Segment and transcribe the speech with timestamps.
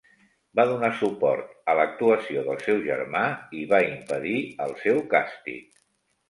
[0.59, 3.21] Va donar suport a l'actuació del seu germà
[3.61, 4.35] i va impedir
[4.67, 5.63] el seu càstig.